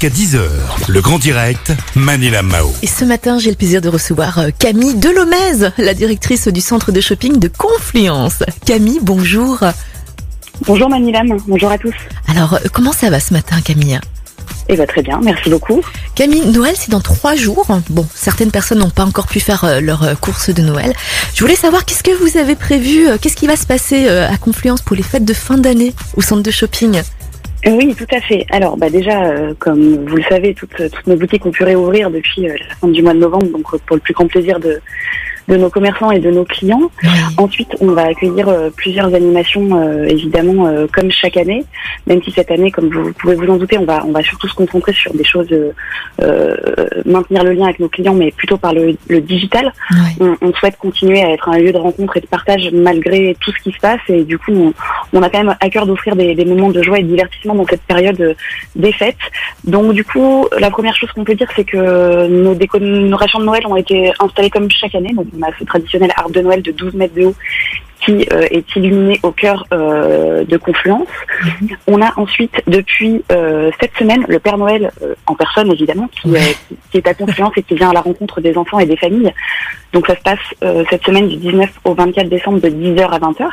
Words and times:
jusqu'à 0.00 0.08
10h. 0.08 0.40
Le 0.88 1.00
grand 1.00 1.18
direct, 1.18 1.72
Manila 1.94 2.42
Mao. 2.42 2.72
Et 2.82 2.86
ce 2.86 3.04
matin, 3.04 3.38
j'ai 3.38 3.50
le 3.50 3.56
plaisir 3.56 3.82
de 3.82 3.88
recevoir 3.88 4.38
euh, 4.38 4.48
Camille 4.58 4.94
Delomez, 4.94 5.70
la 5.76 5.92
directrice 5.94 6.48
du 6.48 6.60
centre 6.60 6.90
de 6.90 7.00
shopping 7.00 7.38
de 7.38 7.48
Confluence. 7.48 8.42
Camille, 8.64 9.00
bonjour. 9.02 9.58
Bonjour 10.66 10.88
Manilam, 10.88 11.36
bonjour 11.46 11.70
à 11.70 11.76
tous. 11.76 11.94
Alors, 12.28 12.54
euh, 12.54 12.58
comment 12.72 12.92
ça 12.92 13.10
va 13.10 13.20
ce 13.20 13.34
matin, 13.34 13.60
Camille? 13.62 14.00
Eh 14.68 14.76
bien 14.76 14.86
très 14.86 15.02
bien, 15.02 15.20
merci 15.22 15.50
beaucoup. 15.50 15.82
Camille, 16.14 16.46
Noël, 16.46 16.74
c'est 16.78 16.90
dans 16.90 17.00
trois 17.00 17.34
jours. 17.34 17.66
Bon, 17.90 18.06
certaines 18.14 18.52
personnes 18.52 18.78
n'ont 18.78 18.90
pas 18.90 19.04
encore 19.04 19.26
pu 19.26 19.40
faire 19.40 19.64
euh, 19.64 19.80
leur 19.80 20.18
course 20.20 20.48
de 20.48 20.62
Noël. 20.62 20.94
Je 21.34 21.40
voulais 21.40 21.56
savoir 21.56 21.84
qu'est-ce 21.84 22.02
que 22.02 22.12
vous 22.12 22.38
avez 22.38 22.54
prévu, 22.54 23.06
qu'est-ce 23.20 23.36
qui 23.36 23.46
va 23.46 23.56
se 23.56 23.66
passer 23.66 24.08
à 24.08 24.36
Confluence 24.38 24.80
pour 24.80 24.96
les 24.96 25.02
fêtes 25.02 25.26
de 25.26 25.34
fin 25.34 25.58
d'année 25.58 25.94
au 26.16 26.22
centre 26.22 26.42
de 26.42 26.50
shopping? 26.50 27.02
Oui, 27.66 27.94
tout 27.94 28.06
à 28.10 28.20
fait. 28.20 28.46
Alors 28.50 28.76
bah 28.76 28.88
déjà, 28.88 29.24
euh, 29.24 29.54
comme 29.58 30.06
vous 30.06 30.16
le 30.16 30.22
savez, 30.22 30.54
toutes, 30.54 30.80
nos 31.06 31.16
boutiques 31.16 31.44
ont 31.44 31.50
pu 31.50 31.62
réouvrir 31.64 32.10
depuis 32.10 32.48
euh, 32.48 32.56
la 32.68 32.74
fin 32.76 32.88
du 32.88 33.02
mois 33.02 33.12
de 33.12 33.18
novembre, 33.18 33.48
donc 33.48 33.74
euh, 33.74 33.78
pour 33.86 33.96
le 33.96 34.00
plus 34.00 34.14
grand 34.14 34.26
plaisir 34.26 34.58
de, 34.58 34.80
de 35.50 35.56
nos 35.56 35.70
commerçants 35.70 36.10
et 36.10 36.20
de 36.20 36.30
nos 36.30 36.44
clients. 36.44 36.90
Ensuite, 37.36 37.72
on 37.80 37.88
va 37.88 38.04
accueillir 38.12 38.48
euh, 38.48 38.70
plusieurs 38.74 39.12
animations, 39.14 39.68
euh, 39.72 40.04
évidemment, 40.04 40.66
euh, 40.66 40.86
comme 40.94 41.10
chaque 41.10 41.36
année. 41.36 41.64
Même 42.06 42.22
si 42.22 42.30
cette 42.30 42.50
année, 42.50 42.70
comme 42.70 42.88
vous 42.88 43.12
pouvez 43.18 43.34
vous 43.34 43.48
en 43.48 43.56
douter, 43.56 43.76
on 43.78 43.84
va, 43.84 44.04
on 44.06 44.12
va 44.12 44.22
surtout 44.22 44.48
se 44.48 44.54
concentrer 44.54 44.92
sur 44.92 45.12
des 45.12 45.24
choses, 45.24 45.48
maintenir 47.04 47.42
le 47.44 47.52
lien 47.52 47.64
avec 47.64 47.80
nos 47.80 47.88
clients, 47.88 48.14
mais 48.14 48.30
plutôt 48.30 48.56
par 48.56 48.72
le, 48.72 48.96
le 49.08 49.20
digital. 49.20 49.72
On, 50.20 50.36
on 50.40 50.52
souhaite 50.54 50.76
continuer 50.76 51.22
à 51.22 51.30
être 51.32 51.48
un 51.48 51.58
lieu 51.58 51.72
de 51.72 51.78
rencontre 51.78 52.16
et 52.16 52.20
de 52.20 52.26
partage 52.26 52.70
malgré 52.72 53.36
tout 53.40 53.50
ce 53.52 53.62
qui 53.62 53.72
se 53.72 53.80
passe. 53.80 54.00
Et 54.08 54.22
du 54.22 54.38
coup, 54.38 54.52
on, 54.52 54.72
on 55.12 55.22
a 55.22 55.28
quand 55.30 55.42
même 55.44 55.56
à 55.60 55.68
cœur 55.70 55.86
d'offrir 55.86 56.14
des, 56.16 56.34
des 56.34 56.44
moments 56.44 56.70
de 56.70 56.82
joie 56.82 56.98
et 56.98 57.02
de 57.02 57.08
divertissement 57.08 57.54
dans 57.54 57.66
cette 57.66 57.82
période 57.82 58.36
des 58.76 58.92
fêtes. 58.92 59.16
Donc 59.64 59.92
du 59.92 60.04
coup, 60.04 60.46
la 60.58 60.70
première 60.70 60.94
chose 60.96 61.10
qu'on 61.12 61.24
peut 61.24 61.34
dire, 61.34 61.50
c'est 61.56 61.64
que 61.64 62.26
nos 62.28 62.54
décorations 62.54 63.40
de 63.40 63.44
Noël 63.44 63.66
ont 63.66 63.76
été 63.76 64.12
installées 64.20 64.50
comme 64.50 64.70
chaque 64.70 64.94
année. 64.94 65.12
Donc 65.14 65.26
on 65.40 65.48
a 65.48 65.52
ce 65.58 65.64
traditionnel 65.64 66.12
arbre 66.16 66.32
de 66.32 66.40
Noël 66.40 66.62
de 66.62 66.72
12 66.72 66.94
mètres 66.94 67.14
de 67.14 67.26
haut 67.26 67.34
qui 68.10 68.26
euh, 68.32 68.46
est 68.50 68.64
illuminé 68.76 69.20
au 69.22 69.30
cœur 69.30 69.64
euh, 69.72 70.44
de 70.44 70.56
Confluence. 70.56 71.08
On 71.86 72.00
a 72.02 72.12
ensuite, 72.18 72.54
depuis 72.66 73.22
euh, 73.32 73.70
cette 73.80 73.96
semaine, 73.96 74.24
le 74.28 74.38
Père 74.38 74.58
Noël 74.58 74.90
en 75.26 75.34
personne, 75.34 75.70
évidemment, 75.72 76.08
qui, 76.20 76.34
est 76.94 77.06
à 77.06 77.14
Confluence 77.14 77.52
et 77.56 77.62
qui 77.62 77.74
vient 77.74 77.90
à 77.90 77.94
la 77.94 78.00
rencontre 78.00 78.40
des 78.40 78.56
enfants 78.56 78.78
et 78.78 78.86
des 78.86 78.96
familles. 78.96 79.32
Donc 79.92 80.06
ça 80.06 80.14
se 80.14 80.22
passe 80.22 80.86
cette 80.88 81.04
semaine 81.04 81.28
du 81.28 81.36
19 81.36 81.68
au 81.84 81.94
24 81.94 82.28
décembre 82.28 82.60
de 82.60 82.68
10h 82.68 83.08
à 83.08 83.18
20h. 83.18 83.48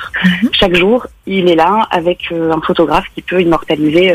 Chaque 0.51 0.75
jour, 0.75 1.07
il 1.25 1.49
est 1.49 1.55
là 1.55 1.87
avec 1.89 2.31
un 2.31 2.61
photographe 2.61 3.05
qui 3.15 3.23
peut 3.23 3.41
immortaliser 3.41 4.13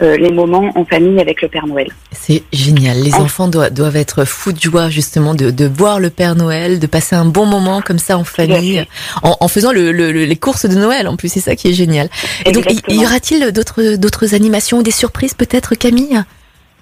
les 0.00 0.32
moments 0.32 0.72
en 0.74 0.84
famille 0.84 1.20
avec 1.20 1.42
le 1.42 1.48
Père 1.48 1.66
Noël. 1.68 1.88
C'est 2.10 2.42
génial. 2.52 2.96
Les 2.98 3.14
En- 3.14 3.22
enfants 3.22 3.46
doivent, 3.48 3.72
doivent 3.72 3.96
être 3.96 4.24
fous 4.24 4.52
de 4.52 4.60
joie 4.60 4.88
justement 4.90 5.34
de, 5.34 5.50
de 5.50 5.66
voir 5.66 6.00
le 6.00 6.10
Père 6.10 6.34
Noël, 6.34 6.80
de 6.80 6.86
passer 6.88 7.14
un 7.14 7.24
bon 7.24 7.46
moment 7.46 7.80
comme 7.82 7.98
ça 7.98 8.18
en 8.18 8.24
famille, 8.24 8.84
en, 9.22 9.36
en 9.40 9.48
faisant 9.48 9.63
le, 9.72 9.92
le- 9.92 10.12
le- 10.12 10.24
les 10.24 10.36
courses 10.36 10.66
de 10.66 10.74
Noël 10.74 11.08
en 11.08 11.16
plus. 11.16 11.28
C'est 11.32 11.40
ça 11.40 11.56
qui 11.56 11.68
est 11.68 11.72
génial. 11.72 12.08
Et 12.46 12.52
donc, 12.52 12.64
y, 12.88 13.04
aura-t-il 13.04 13.52
d'autres 13.52 13.96
d'autres 13.96 14.34
animations 14.34 14.78
ou 14.78 14.82
des 14.82 14.90
surprises 14.90 15.34
peut-être, 15.34 15.74
Camille? 15.74 16.22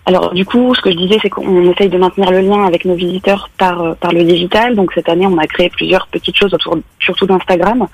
Alors 0.05 0.35
du 0.35 0.45
coup, 0.45 0.75
ce 0.75 0.81
que 0.81 0.91
je 0.91 0.97
disais, 0.97 1.19
c'est 1.23 1.31
qu'on 1.31 1.71
essaye 1.71 1.89
de 1.89 1.97
maintenir 1.97 2.33
le 2.33 2.41
lien 2.41 2.65
avec 2.65 2.85
nos 2.85 2.95
visiteurs 2.97 3.51
par 3.57 3.81
euh, 3.83 3.95
par 3.95 4.13
le 4.13 4.25
digital. 4.25 4.75
Donc 4.75 4.91
cette 4.95 5.09
année, 5.09 5.27
on 5.29 5.39
a 5.39 5.47
créé 5.47 5.71
plusieurs 5.71 6.09
petites 6.09 6.37
choses 6.37 6.53
autour, 6.53 6.77
surtout 6.99 7.27
d'Instagram. 7.27 7.87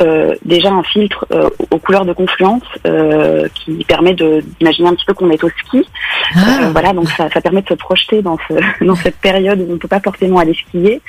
Euh, 0.00 0.34
déjà 0.44 0.70
un 0.72 0.82
filtre 0.82 1.24
euh, 1.30 1.48
aux 1.70 1.78
couleurs 1.78 2.04
de 2.04 2.12
confluence 2.12 2.64
euh, 2.84 3.46
qui 3.54 3.84
permet 3.84 4.14
d'imaginer 4.14 4.88
un 4.88 4.94
petit 4.96 5.04
peu 5.04 5.14
qu'on 5.14 5.30
est 5.30 5.44
au 5.44 5.48
ski. 5.64 5.86
Ah, 6.34 6.40
Euh, 6.64 6.70
voilà, 6.72 6.92
donc 6.92 7.08
ça, 7.10 7.28
ça 7.30 7.40
permet 7.40 7.62
de 7.62 7.68
se 7.68 7.74
projeter 7.74 8.22
dans 8.22 8.38
ce 8.48 8.54
dans 8.84 8.94
cette 8.96 9.16
période 9.16 9.60
où 9.60 9.66
on 9.70 9.72
ne 9.74 9.78
peut 9.78 9.88
pas 9.88 10.00
forcément 10.00 10.38
aller 10.38 10.54
skier. 10.54 11.00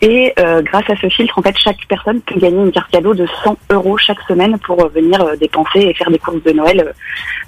Et 0.00 0.32
euh, 0.38 0.62
grâce 0.62 0.88
à 0.88 0.96
ce 0.96 1.08
filtre, 1.08 1.38
en 1.38 1.42
fait, 1.42 1.56
chaque 1.58 1.78
personne 1.88 2.20
peut 2.20 2.38
gagner 2.38 2.62
une 2.62 2.72
carte 2.72 2.90
cadeau 2.90 3.14
de 3.14 3.26
100 3.44 3.56
euros 3.70 3.96
chaque 3.98 4.20
semaine 4.28 4.56
pour 4.58 4.82
euh, 4.82 4.88
venir 4.88 5.18
dépenser 5.40 5.80
et 5.80 5.94
faire 5.94 6.10
des 6.10 6.18
courses 6.18 6.42
de 6.42 6.52
Noël 6.52 6.92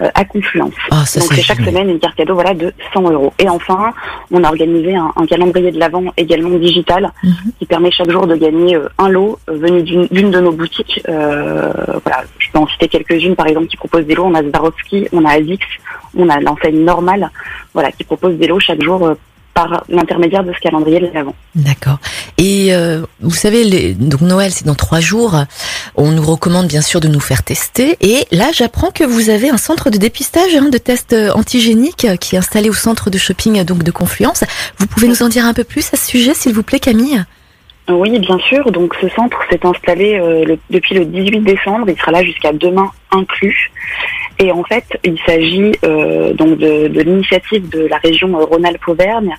euh, 0.00 0.08
à 0.14 0.24
Confluence. 0.24 0.74
Ah, 0.90 1.04
ça 1.06 1.20
Donc 1.20 1.32
c'est 1.32 1.42
chaque 1.42 1.58
génial. 1.58 1.72
semaine 1.74 1.90
une 1.90 1.98
carte 2.00 2.16
cadeau 2.16 2.34
voilà 2.34 2.54
de 2.54 2.72
100 2.92 3.10
euros. 3.10 3.32
Et 3.38 3.48
enfin, 3.48 3.92
on 4.30 4.42
a 4.44 4.48
organisé 4.48 4.94
un, 4.96 5.12
un 5.16 5.26
calendrier 5.26 5.70
de 5.70 5.78
l'avant 5.78 6.04
également 6.16 6.50
digital 6.58 7.12
Mhm. 7.22 7.34
qui 7.58 7.66
permet 7.66 7.90
chaque 7.90 8.10
jour 8.10 8.26
de 8.26 8.34
gagner 8.36 8.78
un 8.98 9.08
lot 9.08 9.38
venu 9.48 9.82
d'une 9.82 10.06
d'une 10.08 10.30
de 10.30 10.40
nos 10.40 10.52
boutiques. 10.52 11.00
Euh, 11.08 11.72
voilà, 12.04 12.22
peux 12.54 12.60
en 12.60 12.68
citer 12.68 12.88
quelques-unes 12.88 13.36
par 13.36 13.46
exemple 13.46 13.66
qui 13.66 13.76
proposent 13.76 14.06
des 14.06 14.14
lots. 14.14 14.24
On 14.24 14.34
a 14.34 14.42
Swarovski, 14.42 15.08
on 15.12 15.24
a 15.24 15.32
Azix, 15.32 15.58
on 16.16 16.28
a 16.28 16.40
l'enseigne 16.40 16.84
normale, 16.84 17.30
voilà, 17.74 17.90
qui 17.92 18.04
propose 18.04 18.36
des 18.36 18.46
lots 18.46 18.60
chaque 18.60 18.82
jour 18.82 19.04
euh, 19.04 19.14
par 19.52 19.84
l'intermédiaire 19.88 20.42
de 20.42 20.52
ce 20.52 20.58
calendrier 20.58 21.00
de 21.00 21.10
l'avant. 21.14 21.34
D'accord. 21.54 21.98
Et 22.38 22.74
euh, 22.74 23.02
vous 23.20 23.34
savez, 23.34 23.94
donc 23.94 24.20
Noël, 24.20 24.50
c'est 24.50 24.66
dans 24.66 24.74
trois 24.74 24.98
jours. 25.00 25.36
On 25.94 26.10
nous 26.10 26.24
recommande 26.24 26.66
bien 26.66 26.80
sûr 26.80 27.00
de 27.00 27.06
nous 27.06 27.20
faire 27.20 27.44
tester. 27.44 27.96
Et 28.00 28.26
là, 28.32 28.50
j'apprends 28.52 28.90
que 28.90 29.04
vous 29.04 29.30
avez 29.30 29.50
un 29.50 29.56
centre 29.56 29.90
de 29.90 29.96
dépistage 29.96 30.56
hein, 30.56 30.70
de 30.70 30.78
tests 30.78 31.12
euh, 31.12 31.30
antigéniques 31.34 32.06
qui 32.20 32.34
est 32.34 32.38
installé 32.38 32.68
au 32.68 32.74
centre 32.74 33.10
de 33.10 33.18
shopping 33.18 33.62
donc 33.64 33.84
de 33.84 33.90
Confluence. 33.92 34.42
Vous 34.78 34.88
pouvez 34.88 35.06
nous 35.06 35.22
en 35.22 35.28
dire 35.28 35.44
un 35.44 35.54
peu 35.54 35.64
plus 35.64 35.88
à 35.92 35.96
ce 35.96 36.06
sujet, 36.06 36.34
s'il 36.34 36.52
vous 36.52 36.64
plaît, 36.64 36.80
Camille? 36.80 37.24
Oui, 37.88 38.18
bien 38.18 38.38
sûr. 38.38 38.70
Donc 38.72 38.94
ce 39.00 39.08
centre 39.10 39.38
s'est 39.50 39.64
installé 39.66 40.14
euh, 40.18 40.44
le- 40.44 40.58
depuis 40.70 40.94
le 40.94 41.04
18 41.04 41.40
décembre. 41.40 41.86
Il 41.88 41.96
sera 41.98 42.12
là 42.12 42.22
jusqu'à 42.24 42.52
demain 42.52 42.90
inclus. 43.10 43.70
Et 44.40 44.50
en 44.50 44.64
fait, 44.64 44.84
il 45.04 45.16
s'agit 45.26 45.72
euh, 45.84 46.32
donc 46.32 46.58
de, 46.58 46.88
de 46.88 47.00
l'initiative 47.02 47.68
de 47.68 47.86
la 47.86 47.98
région 47.98 48.34
euh, 48.40 48.44
Rhône-Alpes-Auvergne 48.44 49.36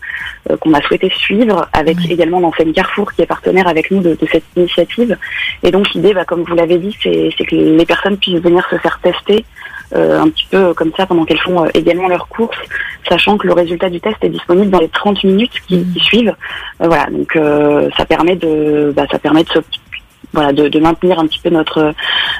euh, 0.50 0.57
qu'on 0.57 0.73
a 0.73 0.81
souhaité 0.81 1.09
suivre, 1.17 1.67
avec 1.73 1.97
également 2.09 2.39
l'enseigne 2.39 2.72
Carrefour 2.72 3.11
qui 3.11 3.23
est 3.23 3.25
partenaire 3.25 3.67
avec 3.67 3.89
nous 3.91 4.00
de, 4.01 4.11
de 4.13 4.28
cette 4.31 4.45
initiative. 4.56 5.17
Et 5.63 5.72
donc 5.72 5.91
l'idée, 5.94 6.13
bah, 6.13 6.23
comme 6.23 6.44
vous 6.44 6.56
l'avez 6.56 6.77
dit, 6.77 6.95
c'est 7.01 7.29
c'est 7.38 7.45
que 7.45 7.56
les 7.56 7.85
personnes 7.85 8.17
puissent 8.17 8.39
venir 8.41 8.66
se 8.69 8.77
faire 8.77 9.00
tester 9.01 9.44
un 9.94 10.29
petit 10.29 10.47
peu 10.50 10.73
comme 10.73 10.91
ça 10.97 11.06
pendant 11.06 11.25
qu'elles 11.25 11.40
font 11.40 11.63
euh, 11.63 11.69
également 11.73 12.07
leurs 12.07 12.28
courses, 12.28 12.57
sachant 13.07 13.38
que 13.38 13.47
le 13.47 13.53
résultat 13.53 13.90
du 13.90 14.00
test 14.00 14.18
est 14.22 14.29
disponible 14.29 14.69
dans 14.69 14.79
les 14.79 14.90
30 14.90 15.23
minutes 15.23 15.53
qui, 15.68 15.85
suivent. 15.97 16.35
Euh, 16.81 16.88
voilà, 16.88 17.06
donc 17.06 17.35
euh, 17.35 17.90
ça 17.97 18.06
permet 18.06 18.35
de, 18.35 18.94
bah, 18.95 19.06
ça 19.12 19.19
permet 19.19 19.44
de 19.44 19.50
se 19.50 19.59
voilà, 20.34 20.53
de, 20.53 20.68
de 20.68 20.80
maintenir 20.80 21.19
un 21.19 21.28
petit 21.28 21.40
peu 21.40 21.50
notre 21.50 21.94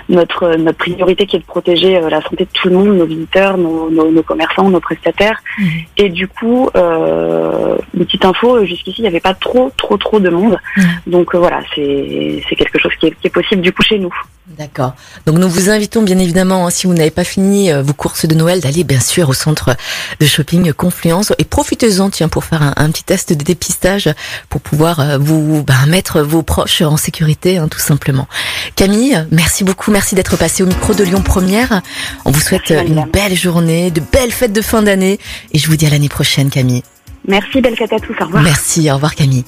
notre 0.10 0.56
notre 0.56 0.78
priorité 0.78 1.26
qui 1.26 1.36
est 1.36 1.40
de 1.40 1.46
protéger 1.46 1.98
euh, 1.98 2.10
la 2.10 2.22
santé 2.22 2.46
de 2.46 2.50
tout 2.54 2.70
le 2.70 2.76
monde, 2.76 2.98
nos 2.98 3.06
visiteurs, 3.06 3.58
nos, 3.58 3.90
nos, 3.90 4.12
nos 4.12 4.24
commerçants, 4.24 4.70
nos 4.70 4.80
prestataires. 4.80 5.42
Mhm. 5.58 5.68
Et 5.98 6.10
du 6.10 6.28
coup, 6.28 6.70
euh, 6.76 7.78
une 7.94 8.06
petite 8.06 8.26
info, 8.26 8.58
euh, 8.58 8.66
jusqu'ici, 8.66 9.00
il 9.00 9.04
n'y 9.04 9.08
avait 9.08 9.20
pas 9.20 9.34
trop 9.34 9.72
trop 9.78 9.98
trop 9.98 10.20
de 10.20 10.30
monde. 10.30 10.58
Mhm. 10.78 10.86
Donc 11.08 11.36
euh, 11.36 11.40
voilà, 11.40 11.62
c'est 11.74 12.44
c'est 12.48 12.56
quelque 12.56 12.80
chose 12.80 12.94
qui 13.00 13.08
est, 13.08 13.12
qui 13.20 13.28
est 13.28 13.32
possible 13.32 13.62
du 13.62 13.72
coup 13.72 13.84
chez 13.84 14.00
nous. 14.00 14.14
D'accord. 14.48 14.94
Donc 15.26 15.40
nous 15.40 15.50
vous 15.50 15.72
invitons 15.72 16.04
bien 16.04 16.20
évidemment, 16.20 16.68
hein, 16.68 16.70
si 16.70 16.86
vous 16.86 16.94
n'avez 16.94 17.10
pas 17.10 17.24
fini 17.24 17.72
vos 17.82 17.94
courses 17.94 18.28
de 18.28 18.36
Noël, 18.36 18.60
d'aller 18.62 18.84
bien 18.84 19.00
sûr 19.00 19.28
au 19.28 19.34
centre 19.34 19.76
de 20.20 20.26
shopping 20.28 20.72
Confluence 20.72 21.34
et 21.40 21.46
profitez-en 21.46 22.12
tiens 22.12 22.30
pour 22.30 22.44
faire 22.44 22.62
un, 22.62 22.74
un 22.78 22.92
petit 22.92 23.04
test 23.04 23.34
de 23.34 23.44
dépistage 23.44 24.08
pour 24.50 24.62
pouvoir 24.62 25.18
vous 25.20 25.64
bah, 25.64 25.74
mettre 25.88 26.22
vos 26.22 26.44
proches 26.44 26.84
en 26.84 26.96
sécurité 26.96 27.58
hein, 27.58 27.68
tout 27.68 27.80
simplement. 27.86 28.28
Camille, 28.76 29.26
merci 29.32 29.64
beaucoup, 29.64 29.92
merci 29.92 30.16
d'être 30.16 30.38
passé 30.38 30.64
au 30.64 30.66
micro 30.66 30.94
de 30.94 31.04
Lyon 31.04 31.22
Première. 31.22 31.82
On 32.26 32.32
vous 32.32 32.40
souhaite 32.40 32.70
Merci, 32.70 32.92
une 32.92 33.06
belle 33.06 33.36
journée, 33.36 33.92
de 33.92 34.02
belles 34.02 34.32
fêtes 34.32 34.54
de 34.54 34.62
fin 34.62 34.82
d'année 34.82 35.20
et 35.52 35.60
je 35.60 35.68
vous 35.68 35.76
dis 35.76 35.86
à 35.86 35.90
l'année 35.90 36.10
prochaine 36.10 36.50
Camille. 36.50 36.84
Merci, 37.28 37.62
belle 37.62 37.76
fête 37.76 37.94
à 37.94 38.00
tous. 38.00 38.16
Au 38.22 38.26
revoir. 38.26 38.44
Merci, 38.44 38.90
au 38.90 38.96
revoir 38.96 39.16
Camille. 39.16 39.44